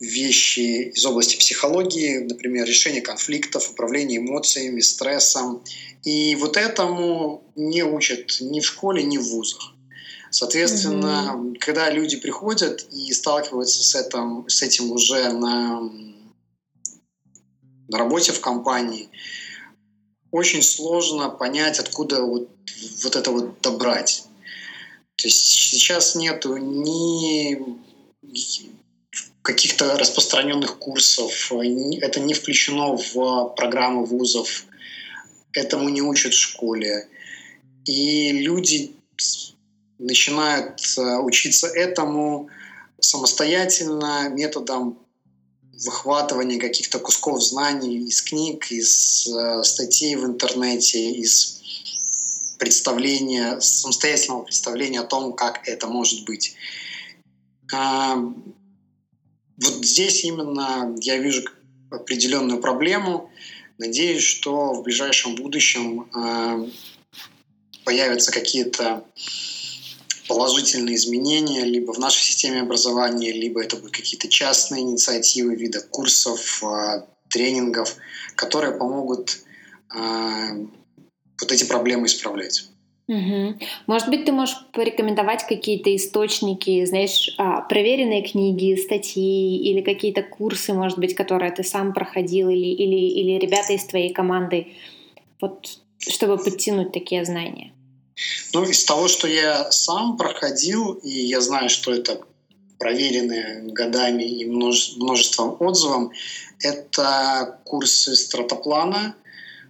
вещи 0.00 0.90
из 0.90 1.04
области 1.06 1.36
психологии, 1.36 2.18
например, 2.18 2.66
решение 2.66 3.00
конфликтов, 3.00 3.70
управление 3.70 4.18
эмоциями, 4.18 4.80
стрессом. 4.80 5.62
И 6.02 6.36
вот 6.36 6.56
этому 6.56 7.44
не 7.54 7.82
учат 7.82 8.38
ни 8.40 8.60
в 8.60 8.66
школе, 8.66 9.02
ни 9.02 9.18
в 9.18 9.22
вузах. 9.22 9.72
Соответственно, 10.30 11.32
mm-hmm. 11.34 11.58
когда 11.60 11.90
люди 11.90 12.16
приходят 12.16 12.86
и 12.92 13.12
сталкиваются 13.12 13.82
с 13.82 13.94
этим, 13.94 14.44
с 14.48 14.62
этим 14.62 14.92
уже 14.92 15.32
на 15.32 15.90
на 17.88 17.98
работе 17.98 18.32
в 18.32 18.40
компании, 18.40 19.08
очень 20.30 20.62
сложно 20.62 21.28
понять, 21.30 21.78
откуда 21.78 22.22
вот, 22.22 22.48
вот 23.02 23.16
это 23.16 23.30
вот 23.30 23.60
добрать. 23.60 24.24
То 25.16 25.28
есть 25.28 25.38
сейчас 25.38 26.14
нету 26.14 26.56
ни 26.56 27.58
каких-то 29.42 29.96
распространенных 29.96 30.78
курсов, 30.78 31.52
это 31.52 32.20
не 32.20 32.34
включено 32.34 32.96
в 32.96 33.54
программы 33.54 34.04
вузов, 34.04 34.64
этому 35.52 35.88
не 35.88 36.02
учат 36.02 36.34
в 36.34 36.38
школе. 36.38 37.08
И 37.84 38.32
люди 38.32 38.92
начинают 39.98 40.80
э, 40.98 41.16
учиться 41.18 41.68
этому 41.68 42.50
самостоятельно 43.00 44.28
методом 44.28 44.98
выхватывание 45.84 46.58
каких-то 46.58 46.98
кусков 46.98 47.42
знаний 47.42 47.98
из 47.98 48.22
книг, 48.22 48.70
из 48.70 49.26
э, 49.28 49.62
статей 49.62 50.16
в 50.16 50.24
интернете, 50.24 51.12
из 51.12 51.60
представления, 52.58 53.60
самостоятельного 53.60 54.42
представления 54.42 55.00
о 55.00 55.04
том, 55.04 55.34
как 55.34 55.68
это 55.68 55.86
может 55.86 56.24
быть. 56.24 56.54
А, 57.72 58.16
вот 58.16 59.84
здесь 59.84 60.24
именно 60.24 60.94
я 61.00 61.18
вижу 61.18 61.42
определенную 61.90 62.60
проблему. 62.60 63.30
Надеюсь, 63.78 64.22
что 64.22 64.72
в 64.72 64.82
ближайшем 64.82 65.34
будущем 65.34 66.08
э, 66.14 66.70
появятся 67.84 68.32
какие-то 68.32 69.04
положительные 70.28 70.96
изменения 70.96 71.64
либо 71.64 71.92
в 71.92 71.98
нашей 71.98 72.22
системе 72.22 72.62
образования, 72.62 73.32
либо 73.32 73.62
это 73.62 73.76
будут 73.76 73.92
какие-то 73.92 74.28
частные 74.28 74.82
инициативы 74.82 75.54
вида 75.54 75.80
курсов, 75.80 76.62
а, 76.64 77.06
тренингов, 77.28 77.96
которые 78.34 78.76
помогут 78.76 79.38
а, 79.88 80.52
вот 81.40 81.52
эти 81.52 81.64
проблемы 81.64 82.06
исправлять. 82.06 82.68
Угу. 83.08 83.54
Может 83.86 84.08
быть, 84.08 84.24
ты 84.24 84.32
можешь 84.32 84.56
порекомендовать 84.72 85.46
какие-то 85.46 85.94
источники, 85.94 86.84
знаешь, 86.86 87.34
а, 87.38 87.60
проверенные 87.60 88.22
книги, 88.22 88.74
статьи 88.74 89.58
или 89.58 89.80
какие-то 89.80 90.22
курсы, 90.22 90.72
может 90.72 90.98
быть, 90.98 91.14
которые 91.14 91.52
ты 91.52 91.62
сам 91.62 91.92
проходил 91.92 92.48
или, 92.48 92.66
или, 92.66 92.96
или 92.96 93.38
ребята 93.38 93.74
из 93.74 93.84
твоей 93.84 94.12
команды, 94.12 94.68
вот, 95.40 95.78
чтобы 96.00 96.36
подтянуть 96.36 96.92
такие 96.92 97.24
знания? 97.24 97.72
Ну, 98.52 98.64
из 98.64 98.84
того, 98.84 99.08
что 99.08 99.28
я 99.28 99.70
сам 99.70 100.16
проходил, 100.16 100.92
и 100.92 101.10
я 101.10 101.40
знаю, 101.40 101.68
что 101.68 101.92
это 101.92 102.20
проверенные 102.78 103.62
годами 103.72 104.22
и 104.22 104.44
множеством 104.46 105.56
отзывов, 105.60 106.12
это 106.60 107.60
курсы 107.64 108.16
стратоплана. 108.16 109.14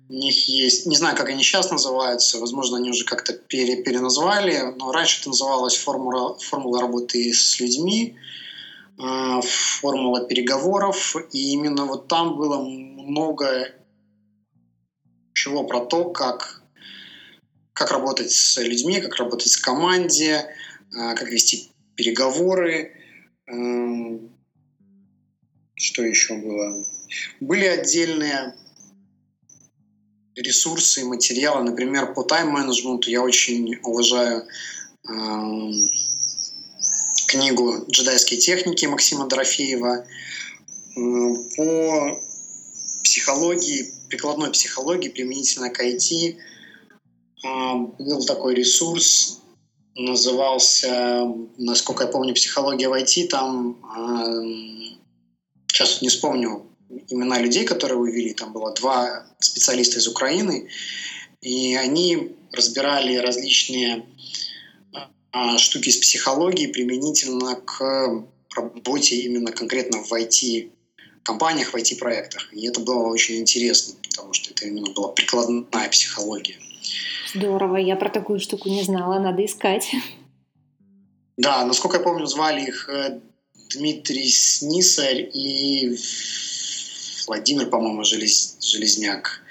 У 0.08 0.12
них 0.12 0.48
есть, 0.48 0.86
не 0.86 0.96
знаю, 0.96 1.16
как 1.16 1.28
они 1.28 1.42
сейчас 1.42 1.70
называются, 1.70 2.38
возможно, 2.38 2.76
они 2.76 2.90
уже 2.90 3.04
как-то 3.04 3.32
пере, 3.32 3.82
переназвали, 3.82 4.72
но 4.76 4.92
раньше 4.92 5.20
это 5.20 5.30
называлось 5.30 5.76
формула, 5.76 6.38
формула 6.38 6.80
работы 6.80 7.32
с 7.32 7.58
людьми, 7.58 8.14
э, 8.98 9.40
формула 9.42 10.24
переговоров, 10.24 11.16
и 11.32 11.52
именно 11.52 11.86
вот 11.86 12.06
там 12.06 12.36
было 12.36 12.60
много 12.60 13.72
чего 15.34 15.64
про 15.64 15.80
то, 15.80 16.04
как 16.10 16.62
как 17.76 17.90
работать 17.90 18.32
с 18.32 18.58
людьми, 18.62 19.02
как 19.02 19.16
работать 19.16 19.52
в 19.52 19.60
команде, 19.60 20.46
а, 20.96 21.14
как 21.14 21.28
вести 21.28 21.68
переговоры. 21.94 22.92
Эм, 23.46 24.34
что 25.74 26.02
еще 26.02 26.36
было? 26.36 26.86
Были 27.38 27.66
отдельные 27.66 28.54
ресурсы 30.34 31.02
и 31.02 31.04
материалы, 31.04 31.64
например, 31.64 32.14
по 32.14 32.22
тайм-менеджменту 32.22 33.10
я 33.10 33.20
очень 33.20 33.76
уважаю 33.82 34.46
эм, 35.08 35.90
книгу 37.28 37.84
«Джедайские 37.90 38.40
техники» 38.40 38.86
Максима 38.86 39.26
Дорофеева. 39.26 40.06
По 40.94 42.22
психологии, 43.04 43.92
прикладной 44.08 44.50
психологии 44.50 45.10
применительно 45.10 45.68
к 45.68 45.84
IT– 45.84 46.38
был 47.42 48.24
такой 48.26 48.54
ресурс, 48.54 49.40
назывался, 49.94 51.24
насколько 51.56 52.04
я 52.04 52.10
помню, 52.10 52.34
«Психология 52.34 52.88
в 52.88 52.92
IT». 52.92 53.28
Там, 53.28 53.78
сейчас 55.68 56.02
не 56.02 56.08
вспомню 56.08 56.66
имена 57.08 57.38
людей, 57.38 57.64
которые 57.64 57.98
вы 57.98 58.12
вели, 58.12 58.32
там 58.32 58.52
было 58.52 58.72
два 58.74 59.26
специалиста 59.40 59.98
из 59.98 60.06
Украины, 60.06 60.68
и 61.40 61.74
они 61.74 62.36
разбирали 62.52 63.16
различные 63.16 64.06
а, 65.32 65.58
штуки 65.58 65.88
из 65.88 65.98
психологии 65.98 66.66
применительно 66.66 67.56
к 67.56 68.24
работе 68.54 69.16
именно 69.16 69.52
конкретно 69.52 70.02
в 70.02 70.12
IT 70.12 70.70
компаниях, 71.22 71.72
в 71.72 71.76
IT-проектах. 71.76 72.52
И 72.52 72.66
это 72.66 72.80
было 72.80 73.08
очень 73.08 73.36
интересно, 73.36 73.96
потому 74.02 74.32
что 74.32 74.50
это 74.50 74.66
именно 74.66 74.90
была 74.92 75.08
прикладная 75.08 75.88
психология. 75.90 76.58
Здорово, 77.36 77.76
я 77.76 77.96
про 77.96 78.08
такую 78.08 78.40
штуку 78.40 78.68
не 78.68 78.82
знала, 78.82 79.18
надо 79.18 79.44
искать. 79.44 79.90
Да, 81.38 81.66
насколько 81.66 81.98
я 81.98 82.02
помню, 82.02 82.24
звали 82.24 82.62
их 82.62 82.88
э, 82.88 83.20
Дмитрий 83.74 84.26
Снисарь 84.26 85.28
и 85.34 85.94
Владимир, 87.26 87.68
по-моему, 87.68 88.04
Желез... 88.04 88.56
Железняк. 88.62 89.42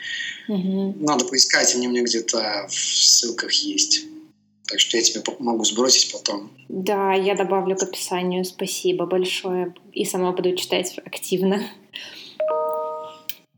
Угу. 0.47 0.95
Надо 0.99 1.25
поискать, 1.25 1.75
они 1.75 1.87
у 1.87 1.91
меня 1.91 2.01
где-то 2.01 2.65
в 2.67 2.73
ссылках 2.73 3.51
есть. 3.51 4.05
Так 4.67 4.79
что 4.79 4.97
я 4.97 5.03
тебе 5.03 5.21
могу 5.37 5.63
сбросить 5.63 6.11
потом. 6.11 6.49
Да, 6.69 7.13
я 7.13 7.35
добавлю 7.35 7.75
к 7.75 7.83
описанию. 7.83 8.45
Спасибо 8.45 9.05
большое. 9.05 9.75
И 9.93 10.05
сама 10.05 10.31
буду 10.31 10.55
читать 10.55 10.97
активно. 11.05 11.61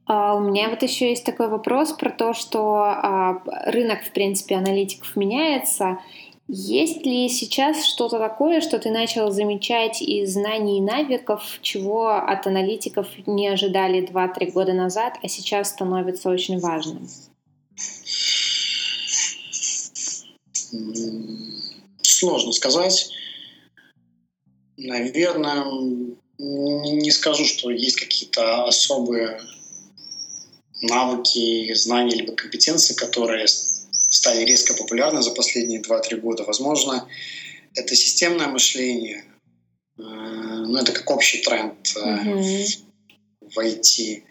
А 0.07 0.35
у 0.35 0.39
меня 0.39 0.69
вот 0.69 0.81
еще 0.83 1.09
есть 1.09 1.25
такой 1.25 1.49
вопрос 1.49 1.91
про 1.91 2.09
то, 2.09 2.33
что 2.33 2.75
а, 2.77 3.41
рынок, 3.65 4.03
в 4.05 4.11
принципе, 4.11 4.55
аналитиков 4.55 5.17
меняется. 5.17 5.99
Есть 6.47 7.05
ли 7.05 7.27
сейчас 7.27 7.85
что-то 7.85 8.17
такое, 8.17 8.61
что 8.61 8.79
ты 8.79 8.89
начал 8.89 9.31
замечать 9.31 10.01
из 10.01 10.31
знаний 10.31 10.77
и 10.77 10.81
навыков, 10.81 11.59
чего 11.61 12.07
от 12.07 12.47
аналитиков 12.47 13.07
не 13.25 13.49
ожидали 13.49 14.07
2-3 14.07 14.51
года 14.53 14.71
назад, 14.71 15.15
а 15.21 15.27
сейчас 15.27 15.71
становится 15.71 16.29
очень 16.29 16.57
важным? 16.59 17.09
Сложно 22.01 22.53
сказать. 22.53 23.09
Наверное, 24.77 25.65
не 26.37 27.11
скажу, 27.11 27.43
что 27.43 27.71
есть 27.71 27.97
какие-то 27.97 28.63
особые 28.63 29.41
навыки, 30.81 31.73
знания 31.73 32.15
либо 32.15 32.33
компетенции, 32.33 32.93
которые 32.93 33.47
стали 33.47 34.45
резко 34.45 34.73
популярны 34.73 35.21
за 35.21 35.31
последние 35.31 35.81
2-3 35.81 36.17
года. 36.17 36.43
Возможно, 36.43 37.07
это 37.75 37.95
системное 37.95 38.47
мышление, 38.47 39.25
э, 39.97 40.01
ну, 40.01 40.77
это 40.77 40.91
как 40.91 41.09
общий 41.09 41.41
тренд 41.41 41.75
mm-hmm. 41.95 42.65
в 43.53 43.59
IT. 43.59 44.23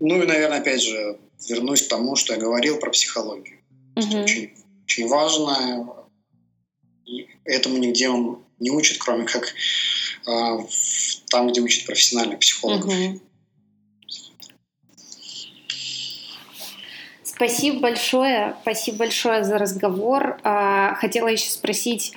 Ну 0.00 0.22
и, 0.22 0.26
наверное, 0.26 0.60
опять 0.60 0.82
же, 0.82 1.18
вернусь 1.48 1.82
к 1.82 1.88
тому, 1.88 2.16
что 2.16 2.34
я 2.34 2.38
говорил 2.38 2.78
про 2.78 2.90
психологию. 2.90 3.58
Mm-hmm. 3.96 4.22
Очень, 4.22 4.54
очень 4.84 5.08
важно. 5.08 6.06
И 7.06 7.28
этому 7.44 7.78
нигде 7.78 8.08
он 8.08 8.44
не 8.58 8.70
учит, 8.70 8.98
кроме 8.98 9.26
как 9.26 9.44
э, 10.26 10.58
там, 11.30 11.48
где 11.48 11.60
учат 11.60 11.86
профессиональных 11.86 12.38
психологов. 12.38 12.92
Mm-hmm. 12.92 13.20
Спасибо 17.34 17.80
большое, 17.80 18.56
спасибо 18.62 18.98
большое 18.98 19.42
за 19.42 19.58
разговор. 19.58 20.38
А, 20.44 20.94
хотела 20.94 21.26
еще 21.26 21.50
спросить, 21.50 22.12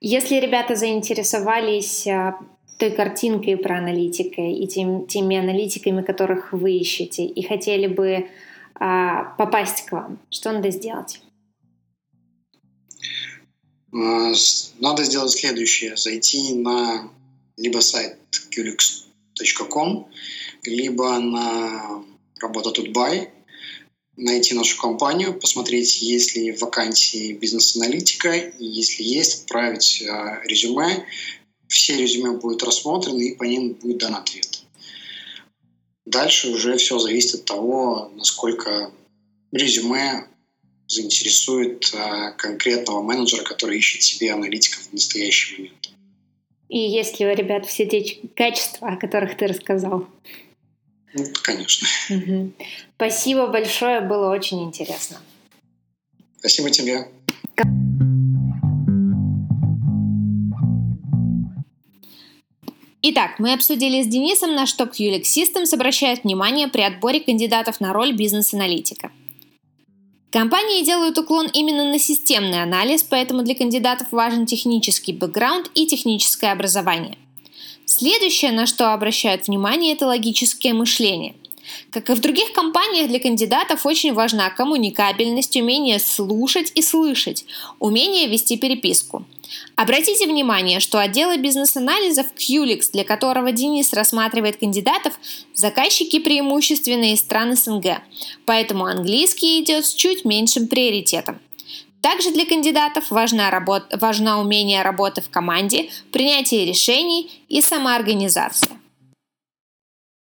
если 0.00 0.36
ребята 0.36 0.74
заинтересовались 0.74 2.06
а, 2.06 2.38
той 2.78 2.92
картинкой 2.92 3.58
про 3.58 3.76
аналитика 3.78 4.40
и 4.40 4.66
тем, 4.66 5.06
теми 5.06 5.36
аналитиками, 5.36 6.02
которых 6.02 6.54
вы 6.54 6.72
ищете, 6.78 7.26
и 7.26 7.46
хотели 7.46 7.88
бы 7.88 8.30
а, 8.76 9.34
попасть 9.36 9.84
к 9.84 9.92
вам, 9.92 10.18
что 10.30 10.52
надо 10.52 10.70
сделать? 10.70 11.20
Надо 13.92 15.04
сделать 15.04 15.30
следующее. 15.30 15.96
Зайти 15.96 16.54
на 16.54 17.10
либо 17.58 17.80
сайт 17.80 18.18
qlix.com, 18.50 20.08
либо 20.64 21.18
на 21.18 22.02
работа 22.40 22.72
Тутбай, 22.72 23.30
найти 24.16 24.54
нашу 24.54 24.80
компанию, 24.80 25.34
посмотреть, 25.34 26.00
есть 26.00 26.36
ли 26.36 26.52
вакансии 26.52 27.32
бизнес-аналитика, 27.32 28.32
и 28.32 28.64
если 28.64 29.02
есть, 29.02 29.42
отправить 29.42 30.02
э, 30.02 30.40
резюме. 30.44 31.04
Все 31.68 31.96
резюме 31.96 32.38
будут 32.38 32.62
рассмотрены, 32.62 33.22
и 33.28 33.34
по 33.34 33.44
ним 33.44 33.72
будет 33.74 33.98
дан 33.98 34.14
ответ. 34.14 34.62
Дальше 36.04 36.50
уже 36.50 36.76
все 36.76 36.98
зависит 36.98 37.34
от 37.34 37.44
того, 37.46 38.12
насколько 38.14 38.92
резюме 39.50 40.28
заинтересует 40.86 41.90
э, 41.94 42.32
конкретного 42.36 43.02
менеджера, 43.02 43.42
который 43.42 43.78
ищет 43.78 44.02
себе 44.02 44.32
аналитиков 44.32 44.82
в 44.88 44.92
настоящий 44.92 45.56
момент. 45.56 45.90
И 46.68 46.78
есть 46.78 47.20
ли 47.20 47.26
у 47.26 47.34
ребят 47.34 47.66
все 47.66 47.86
те 47.86 48.18
качества, 48.34 48.88
о 48.88 48.96
которых 48.96 49.36
ты 49.36 49.46
рассказал? 49.46 50.08
Конечно. 51.42 51.86
Угу. 52.10 52.52
Спасибо 52.96 53.46
большое, 53.46 54.00
было 54.00 54.30
очень 54.30 54.62
интересно. 54.62 55.18
Спасибо 56.38 56.70
тебе. 56.70 57.08
Итак, 63.06 63.32
мы 63.38 63.52
обсудили 63.52 64.02
с 64.02 64.06
Денисом, 64.06 64.54
на 64.54 64.66
что 64.66 64.84
QLX 64.84 65.24
Systems 65.24 65.74
обращает 65.74 66.24
внимание 66.24 66.68
при 66.68 66.80
отборе 66.80 67.20
кандидатов 67.20 67.78
на 67.78 67.92
роль 67.92 68.14
бизнес-аналитика. 68.14 69.12
Компании 70.30 70.84
делают 70.84 71.18
уклон 71.18 71.48
именно 71.52 71.84
на 71.84 71.98
системный 71.98 72.62
анализ, 72.62 73.02
поэтому 73.02 73.42
для 73.42 73.54
кандидатов 73.54 74.08
важен 74.10 74.46
технический 74.46 75.12
бэкграунд 75.12 75.70
и 75.74 75.86
техническое 75.86 76.50
образование. 76.50 77.18
Следующее, 77.86 78.52
на 78.52 78.66
что 78.66 78.92
обращают 78.92 79.46
внимание, 79.46 79.94
это 79.94 80.06
логическое 80.06 80.72
мышление. 80.72 81.34
Как 81.90 82.10
и 82.10 82.14
в 82.14 82.20
других 82.20 82.52
компаниях, 82.52 83.08
для 83.08 83.20
кандидатов 83.20 83.86
очень 83.86 84.12
важна 84.12 84.50
коммуникабельность, 84.50 85.56
умение 85.56 85.98
слушать 85.98 86.72
и 86.74 86.82
слышать, 86.82 87.44
умение 87.78 88.26
вести 88.26 88.56
переписку. 88.56 89.24
Обратите 89.76 90.26
внимание, 90.26 90.80
что 90.80 90.98
отделы 90.98 91.38
бизнес-анализов 91.38 92.26
QLix, 92.36 92.90
для 92.92 93.04
которого 93.04 93.52
Денис 93.52 93.92
рассматривает 93.92 94.56
кандидатов, 94.56 95.18
заказчики 95.54 96.18
преимущественно 96.18 97.12
из 97.12 97.20
стран 97.20 97.56
СНГ, 97.56 98.02
поэтому 98.46 98.86
английский 98.86 99.62
идет 99.62 99.86
с 99.86 99.94
чуть 99.94 100.24
меньшим 100.24 100.68
приоритетом. 100.68 101.40
Также 102.04 102.32
для 102.32 102.44
кандидатов 102.44 103.10
важна, 103.10 103.50
работа, 103.50 103.96
важна 103.96 104.38
умение 104.38 104.82
работы 104.82 105.22
в 105.22 105.30
команде, 105.30 105.88
принятие 106.12 106.66
решений 106.66 107.30
и 107.48 107.62
самоорганизация. 107.62 108.76